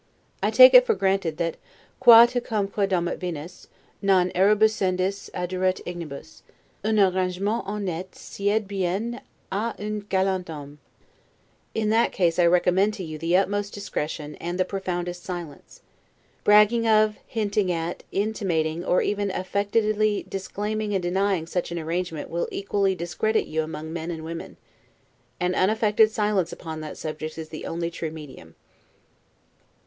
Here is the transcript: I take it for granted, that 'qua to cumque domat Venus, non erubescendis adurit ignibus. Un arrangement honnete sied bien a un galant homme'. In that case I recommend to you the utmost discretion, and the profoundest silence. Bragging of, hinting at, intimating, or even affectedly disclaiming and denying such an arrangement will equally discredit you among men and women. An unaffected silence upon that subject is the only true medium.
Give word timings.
I 0.41 0.49
take 0.49 0.73
it 0.73 0.87
for 0.87 0.95
granted, 0.95 1.37
that 1.37 1.57
'qua 1.99 2.25
to 2.25 2.41
cumque 2.41 2.89
domat 2.89 3.19
Venus, 3.19 3.67
non 4.01 4.31
erubescendis 4.31 5.29
adurit 5.31 5.79
ignibus. 5.85 6.41
Un 6.83 6.97
arrangement 6.97 7.63
honnete 7.67 8.15
sied 8.15 8.67
bien 8.67 9.21
a 9.51 9.75
un 9.77 9.99
galant 10.09 10.47
homme'. 10.47 10.79
In 11.75 11.89
that 11.89 12.11
case 12.11 12.39
I 12.39 12.47
recommend 12.47 12.95
to 12.95 13.03
you 13.03 13.19
the 13.19 13.37
utmost 13.37 13.75
discretion, 13.75 14.33
and 14.37 14.59
the 14.59 14.65
profoundest 14.65 15.23
silence. 15.23 15.81
Bragging 16.43 16.87
of, 16.87 17.17
hinting 17.27 17.71
at, 17.71 18.03
intimating, 18.11 18.83
or 18.83 19.03
even 19.03 19.29
affectedly 19.29 20.25
disclaiming 20.27 20.95
and 20.95 21.03
denying 21.03 21.45
such 21.45 21.71
an 21.71 21.77
arrangement 21.77 22.31
will 22.31 22.47
equally 22.51 22.95
discredit 22.95 23.45
you 23.45 23.61
among 23.61 23.93
men 23.93 24.09
and 24.09 24.25
women. 24.25 24.57
An 25.39 25.53
unaffected 25.53 26.09
silence 26.09 26.51
upon 26.51 26.81
that 26.81 26.97
subject 26.97 27.37
is 27.37 27.49
the 27.49 27.67
only 27.67 27.91
true 27.91 28.09
medium. 28.09 28.55